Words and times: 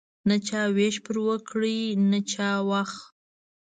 نه 0.27 0.35
چا 0.47 0.61
ویش 0.75 0.95
پر 1.05 1.15
وکړ 1.27 1.61
نه 2.11 2.19
چا 2.31 2.49
واخ. 2.69 2.91